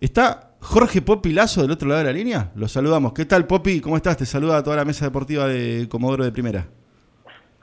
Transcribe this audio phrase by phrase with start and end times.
[0.00, 2.50] Está Jorge Popi Lazo del otro lado de la línea.
[2.54, 3.12] Lo saludamos.
[3.12, 3.82] ¿Qué tal, Popi?
[3.82, 4.16] ¿Cómo estás?
[4.16, 6.66] Te saluda a toda la mesa deportiva de Comodoro de Primera.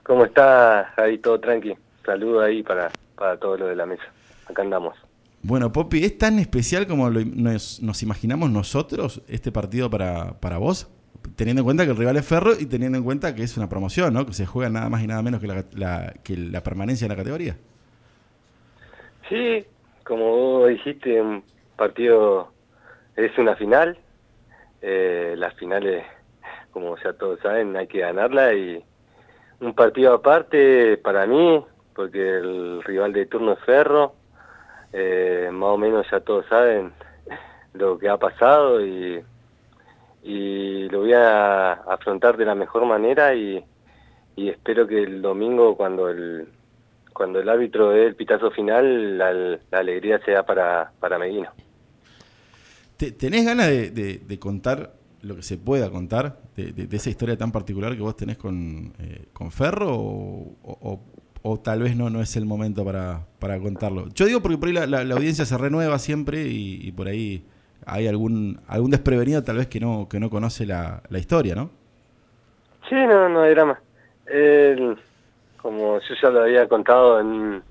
[0.04, 0.88] ¿Cómo estás?
[1.00, 1.74] Ahí todo tranqui.
[2.06, 4.04] Saludo ahí para, para todo lo de la mesa.
[4.48, 4.96] Acá andamos.
[5.42, 10.92] Bueno, Popi, ¿es tan especial como nos, imaginamos nosotros este partido para, para vos?
[11.36, 13.68] Teniendo en cuenta que el rival es Ferro y teniendo en cuenta que es una
[13.68, 14.28] promoción, ¿no?
[14.28, 17.16] Que se juega nada más y nada menos que la, que la permanencia en la
[17.16, 17.58] categoría.
[19.28, 19.66] Sí,
[20.04, 21.22] como vos dijiste,
[21.78, 22.52] partido
[23.16, 23.98] es una final.
[24.82, 26.06] Eh, las finales,
[26.72, 28.84] como ya todos saben, hay que ganarla y
[29.62, 31.64] un partido aparte para mí,
[31.96, 34.14] porque el rival de turno es Ferro.
[34.94, 36.94] Eh, más o menos ya todos saben
[37.74, 39.24] lo que ha pasado y,
[40.90, 43.64] lo voy a afrontar de la mejor manera y,
[44.36, 46.48] espero que el domingo cuando el
[47.14, 51.52] cuando el árbitro dé el pitazo final, la, alegría sea para, para Medina.
[52.98, 58.02] ¿Tenés ganas de, contar lo que se pueda contar de, esa historia tan particular que
[58.02, 61.00] vos tenés con, eh, con Ferro o,
[61.64, 64.08] tal vez no, no es el momento para, para contarlo?
[64.14, 67.46] Yo digo porque por ahí la, audiencia se renueva siempre y, por ahí
[67.86, 71.70] hay algún algún desprevenido tal vez que no que no conoce la, la historia, ¿no?
[72.90, 73.80] Sí, no, no hay drama.
[74.26, 74.98] El,
[75.62, 77.62] como yo ya lo había contado en,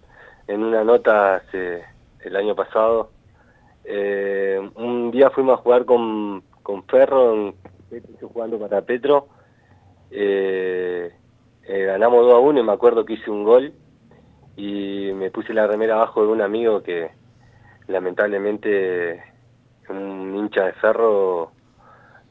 [0.46, 1.82] en una nota hace,
[2.20, 3.10] el año pasado,
[3.88, 7.54] eh, un día fuimos a jugar con, con Ferro,
[8.20, 9.28] jugando para Petro,
[10.10, 11.12] eh,
[11.62, 13.72] eh, ganamos 2 a 1 y me acuerdo que hice un gol
[14.56, 17.10] y me puse la remera abajo de un amigo que
[17.86, 19.22] lamentablemente
[19.88, 21.52] un hincha de Ferro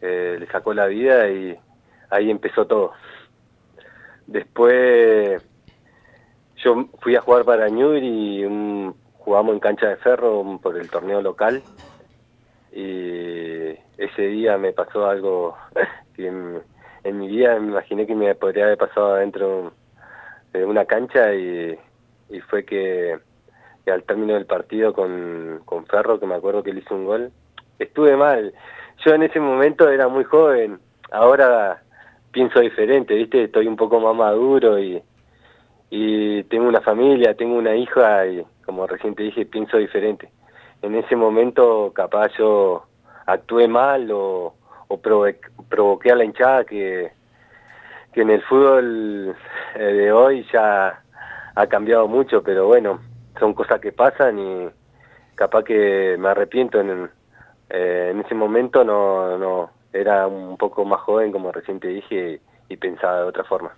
[0.02, 1.58] le sacó la vida y
[2.10, 2.92] ahí empezó todo.
[4.28, 5.42] Después
[6.58, 8.46] yo fui a jugar para Newry y
[9.26, 11.64] jugamos en cancha de ferro por el torneo local
[12.72, 15.58] y ese día me pasó algo
[16.16, 19.74] que en, mi vida me imaginé que me podría haber pasado adentro
[20.54, 21.78] de una cancha y,
[22.50, 23.18] fue que,
[23.88, 27.32] al término del partido con, con Ferro, que me acuerdo que él hizo un gol,
[27.80, 28.54] estuve mal.
[29.06, 30.80] Yo en ese momento era muy joven,
[31.12, 31.82] ahora
[32.32, 33.46] pienso diferente, ¿viste?
[33.46, 35.02] Estoy un poco más maduro y,
[35.90, 40.30] y tengo una familia, tengo una hija y como recién te dije, pienso diferente.
[40.82, 42.86] En ese momento capaz yo
[43.26, 44.54] actué mal o,
[44.88, 45.02] o
[45.70, 47.12] provoqué a la hinchada que,
[48.14, 49.36] que en el fútbol
[49.76, 51.02] eh, de hoy ya
[51.56, 53.00] ha cambiado mucho, pero bueno,
[53.40, 54.70] son cosas que pasan y
[55.36, 57.10] capaz que me arrepiento en,
[57.70, 62.42] eh, en ese momento no, no era un poco más joven, como recién te dije,
[62.70, 63.72] y, pensaba de otra forma.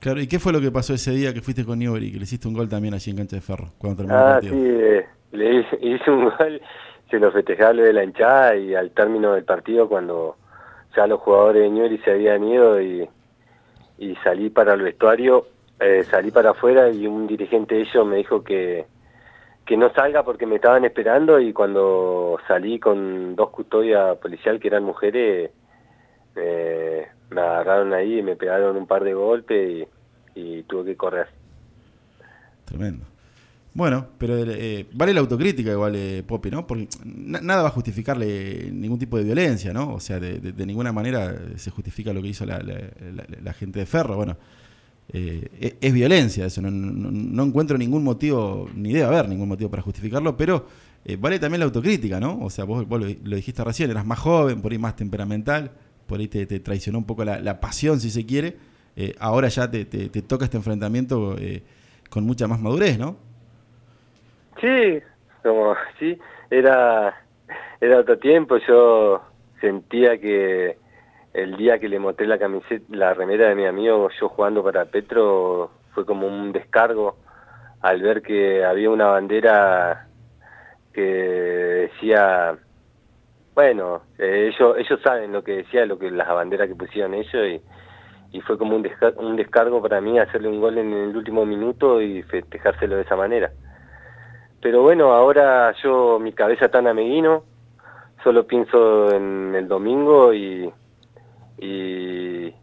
[0.00, 2.24] Claro, ¿y qué fue lo que pasó ese día que fuiste con Newbery, que le
[2.24, 4.54] hiciste un gol también allí en Cancha de Ferro, cuando terminó ah, el partido?
[4.54, 6.62] sí, eh, le hice, un gol,
[7.10, 10.36] se lo festejaba de la hinchada y al término del partido, cuando
[10.96, 13.06] ya los jugadores de Newbery se habían ido y,
[13.98, 15.46] y salí para el vestuario,
[15.78, 18.86] eh, salí para afuera y un dirigente de ellos me dijo que,
[19.66, 24.68] que no salga porque me estaban esperando y cuando salí con dos custodias policial que
[24.68, 25.50] eran mujeres,
[27.40, 29.88] agarraron ahí y me pegaron un par de golpes
[30.34, 31.28] y, tuve que correr.
[32.64, 33.04] Tremendo.
[33.72, 36.66] Bueno, pero eh, vale la autocrítica igual, eh, ¿no?
[36.66, 39.94] Porque nada va a justificarle ningún tipo de violencia, ¿no?
[39.94, 44.16] O sea, de, ninguna manera se justifica lo que hizo la, gente de Ferro.
[44.16, 44.36] Bueno,
[45.12, 50.36] eh, es, violencia eso, no, encuentro ningún motivo, ni debe haber ningún motivo para justificarlo,
[50.36, 50.66] pero
[51.04, 52.38] eh, vale también la autocrítica, ¿no?
[52.40, 55.72] O sea, vos, lo, dijiste recién, eras más joven, por ahí más temperamental,
[56.10, 58.56] por ahí te, traicionó un poco la, pasión, si se quiere,
[58.96, 59.84] eh, ahora ya te,
[60.22, 61.36] toca este enfrentamiento
[62.10, 63.16] con mucha más madurez, ¿no?
[64.60, 64.98] Sí,
[65.44, 66.18] como, sí,
[66.50, 67.14] era,
[67.80, 69.22] era otro tiempo, yo
[69.60, 70.76] sentía que
[71.32, 74.86] el día que le mostré la camiseta, la remera de mi amigo, yo jugando para
[74.86, 77.16] Petro, fue como un descargo
[77.82, 80.08] al ver que había una bandera
[80.92, 82.58] que decía,
[83.54, 87.46] bueno, eh, ellos ellos saben lo que decía, lo que las banderas que pusieron ellos
[87.46, 87.60] y,
[88.36, 92.00] y fue como un, un descargo para mí hacerle un gol en el último minuto
[92.00, 93.50] y festejárselo de esa manera.
[94.60, 97.44] Pero bueno, ahora yo mi cabeza tan ameguino,
[98.22, 100.70] solo pienso en el domingo y
[101.60, 102.54] y,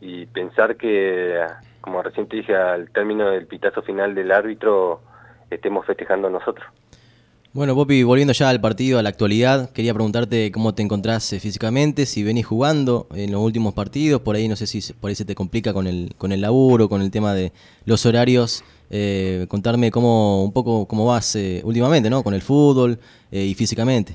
[0.00, 1.44] y pensar que,
[1.80, 5.02] como recién te dije, al término del pitazo final del árbitro,
[5.50, 6.66] estemos festejando nosotros.
[7.52, 11.40] Bueno, Popi, volviendo ya al partido, a la actualidad, quería preguntarte cómo te encontrás eh,
[11.40, 15.16] físicamente, si venís jugando en los últimos partidos, por ahí no sé si por ahí
[15.16, 17.50] se te complica con el, con el laburo, con el tema de
[17.86, 22.22] los horarios, eh, contarme cómo un poco cómo vas eh, últimamente, ¿no?
[22.22, 22.98] Con el fútbol
[23.32, 24.14] y físicamente.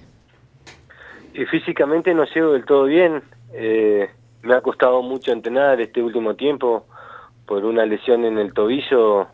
[1.34, 3.22] Y físicamente no llego del todo bien.
[3.54, 4.10] Eh,
[4.44, 6.86] me ha costado mucho entrenar este último tiempo
[7.46, 9.28] por una lesión en el tobillo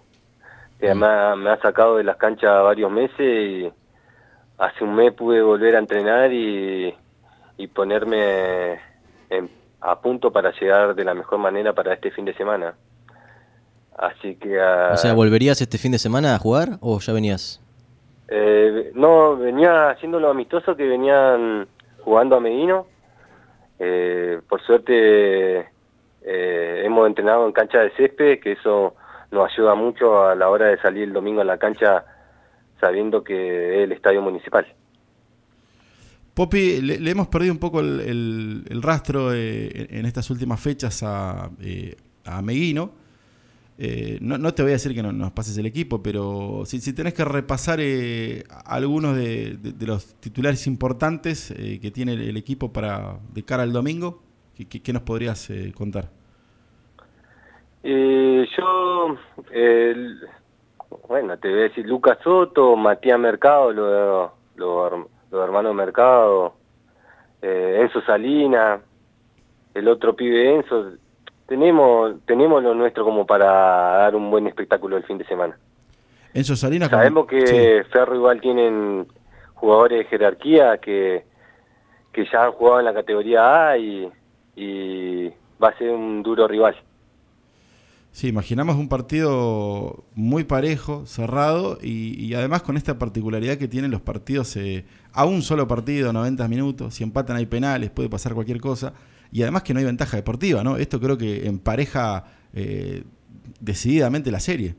[0.80, 3.81] que me ha, me ha sacado de las canchas varios meses y
[4.62, 6.94] hace un mes pude volver a entrenar y,
[7.58, 8.80] y ponerme
[9.82, 12.76] a punto para llegar de la mejor manera para este fin de semana.
[13.98, 14.60] Así que...
[14.60, 17.60] o sea, ¿volverías este fin de semana a jugar o ya venías?
[18.28, 21.68] Eh, no, venía haciendo lo amistoso que venían
[22.00, 22.88] jugando a Medino.
[23.80, 28.96] Eh, por suerte eh, hemos entrenado en cancha de césped, que eso
[29.32, 32.06] nos ayuda mucho a la hora de salir el domingo a la cancha
[32.82, 34.68] sabiendo que es el estadio municipal.
[36.34, 41.50] Popi, le, hemos perdido un poco el, rastro en estas últimas fechas a,
[42.26, 43.02] a Meguino.
[43.84, 46.94] Eh, no, te voy a decir que no nos pases el equipo, pero si, si
[46.94, 53.18] tenés que repasar eh, algunos de, los titulares importantes eh, que tiene el, equipo para
[53.34, 54.22] de cara al domingo,
[54.70, 56.12] ¿qué, nos podrías contar?
[57.84, 59.18] yo,
[61.08, 66.56] bueno, te voy a decir Lucas Soto, Matías Mercado, los lo, lo hermanos Mercado,
[67.42, 68.80] Enzo Salina,
[69.74, 70.92] el otro pibe Enzo,
[71.48, 75.58] tenemos tenemos lo nuestro como para dar un buen espectáculo el fin de semana.
[76.34, 76.90] Enzo Salinas.
[76.90, 79.08] Sabemos que Ferro igual tienen
[79.56, 81.26] jugadores de jerarquía que,
[82.12, 84.10] que ya han jugado en la categoría A y,
[84.56, 85.30] y
[85.62, 86.76] va a ser un duro rival.
[88.22, 94.02] Sí, imaginamos un partido muy parejo, cerrado y, además con esta particularidad que tienen los
[94.02, 98.62] partidos eh, a un solo partido, 90 minutos, si empatan hay penales, puede pasar cualquier
[98.62, 98.94] cosa
[99.32, 100.78] y además que no hay ventaja deportiva, ¿no?
[100.78, 103.06] Esto creo que empareja eh,
[103.60, 104.76] decididamente la serie.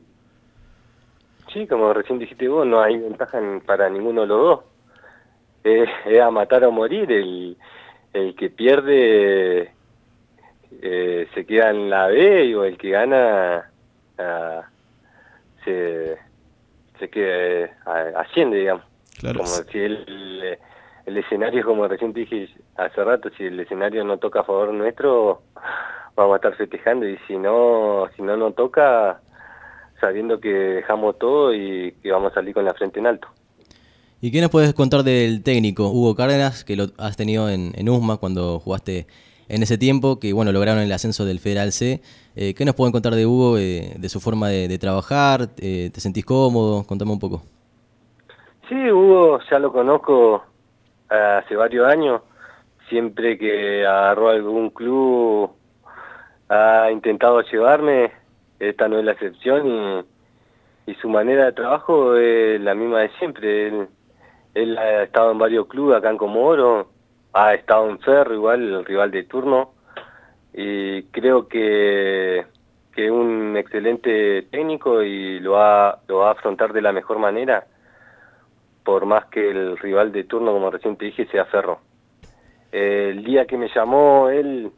[1.51, 4.59] Sí, como recién dijiste vos, no hay ventaja para ninguno de los dos.
[5.65, 7.11] es a matar o morir.
[7.11, 7.57] El,
[8.13, 9.73] el que pierde
[10.81, 13.69] eh, se queda en la B o el que gana
[14.17, 14.61] ah,
[15.63, 16.17] se,
[16.99, 18.85] se queda, uh, asciende, digamos.
[19.19, 19.39] Claro.
[19.39, 20.57] Como si él
[21.05, 25.41] el escenario, como recién dije hace rato, si el escenario no toca a favor nuestro,
[26.15, 29.21] vamos a estar festejando y si no, si no nos toca,
[29.99, 33.27] sabiendo que dejamos todo y que vamos a salir con la frente en alto.
[34.21, 37.89] ¿Y qué nos puedes contar del técnico Hugo Cárdenas, que lo has tenido en, en
[37.89, 39.05] USMA cuando jugaste
[39.49, 42.01] en ese tiempo, que bueno, lograron el ascenso del Federal C?
[42.35, 45.49] Eh, ¿Qué nos pueden contar de Hugo, eh, de su forma de, trabajar?
[45.57, 46.83] Eh, ¿Te sentís cómodo?
[46.85, 47.43] Contame un poco.
[48.69, 50.43] Sí, Hugo, ya lo conozco
[51.09, 52.21] hace varios años,
[52.89, 55.51] siempre que agarró algún club
[56.49, 58.11] ha intentado llevarme,
[58.59, 60.05] esta no es la excepción
[60.85, 63.87] y, su manera de trabajo es la misma de siempre.
[64.53, 66.89] Él, ha estado en varios clubes acá en Comoro,
[67.33, 69.73] ha estado en Ferro igual, el rival de turno,
[70.53, 72.45] y creo que
[72.93, 77.65] que un excelente técnico y lo va, lo va a afrontar de la mejor manera
[78.83, 81.79] por más que el rival de turno, como recién te dije, sea Ferro.
[82.71, 84.71] el día que me llamó él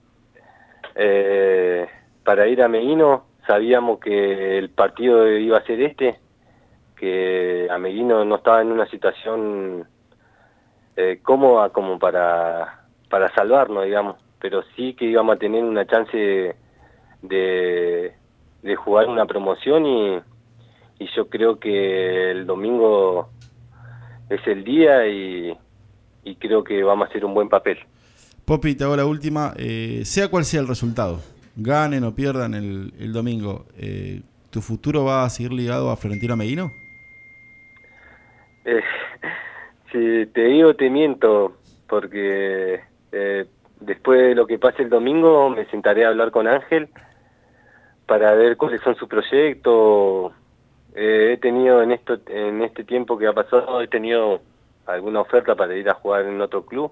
[0.96, 1.88] eh,
[2.24, 6.20] para ir a Meguino, sabíamos que el partido iba a ser este,
[6.96, 9.88] que a Meguino no estaba en una situación
[10.98, 16.56] eh, cómoda como para, para salvarnos, digamos, pero sí que íbamos a tener una chance
[17.22, 18.14] de,
[18.62, 20.20] de jugar una promoción y,
[21.00, 23.30] y yo creo que el domingo
[24.30, 25.58] es el día y,
[26.40, 27.78] creo que vamos a hacer un buen papel.
[28.46, 29.54] Popi, te hago la última.
[29.58, 31.22] Eh, sea cual sea el resultado,
[31.56, 34.22] ganen o pierdan el, domingo, eh,
[34.52, 36.72] ¿tu futuro va a seguir ligado a Florentino Medino?
[38.66, 38.82] Eh,
[40.00, 41.54] te digo, te miento,
[41.88, 42.82] porque
[43.80, 46.90] después de lo que pase el domingo me sentaré a hablar con Ángel
[48.06, 50.34] para ver cuáles son sus proyectos,
[50.96, 54.40] eh, he tenido en esto en este tiempo que ha pasado he tenido
[54.86, 56.92] alguna oferta para ir a jugar en otro club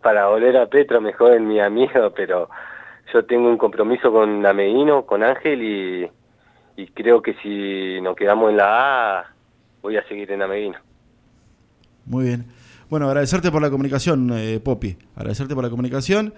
[0.00, 2.48] para volver a Petro mejor en mi amigo pero
[3.12, 6.10] yo tengo un compromiso con Ameguino con Ángel y,
[6.94, 9.26] creo que si nos quedamos en la A
[9.82, 10.78] voy a seguir en Ameguino
[12.06, 12.46] muy bien
[12.90, 16.34] bueno agradecerte por la comunicación eh, Popi agradecerte por la comunicación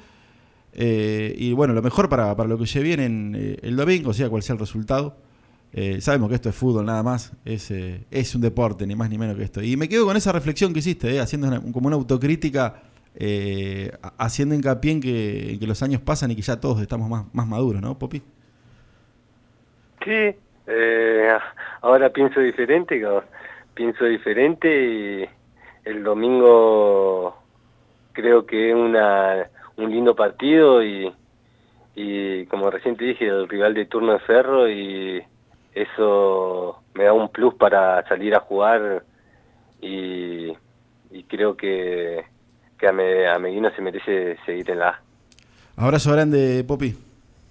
[0.73, 4.13] eh, y bueno lo mejor para, para lo que se viene en, eh, el domingo
[4.13, 5.17] sea cual sea el resultado
[5.77, 9.11] eh, sabemos que esto es fútbol nada más, es, eh, es un deporte, ni más
[9.11, 9.61] ni menos que esto.
[9.61, 12.83] Y me quedo con esa reflexión que hiciste, haciendo como una autocrítica,
[14.17, 17.83] haciendo hincapié en que, los años pasan y que ya todos estamos más, más maduros,
[17.83, 18.23] ¿no, Popi?
[20.05, 20.37] Sí,
[21.81, 23.03] ahora pienso diferente,
[23.75, 25.25] pienso diferente y
[25.85, 27.37] el domingo
[28.13, 31.13] creo que es una, un lindo partido y,
[31.95, 35.23] y como recién te dije, el rival de turno es Ferro y
[35.75, 39.05] eso me da un plus para salir a jugar
[39.81, 40.53] y,
[41.11, 42.25] y creo que,
[42.79, 45.01] que a, me, a Meguino se merece seguir en la A.
[45.77, 46.97] Abrazo grande, Popi.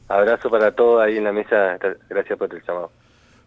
[0.08, 1.78] Abrazo para todos ahí en la mesa,
[2.10, 2.92] gracias por el llamado.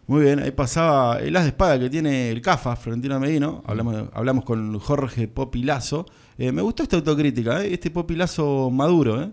[0.07, 3.61] Muy bien, ahí pasaba el as de espada que tiene el CAFA, Florentino Medino.
[3.65, 6.05] Hablamos, hablamos con Jorge Popi Lazo.
[6.37, 7.73] Eh, me gustó esta autocrítica, ¿eh?
[7.73, 9.21] este Popi Lazo maduro.
[9.21, 9.29] ¿eh?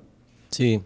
[0.50, 0.82] Sí,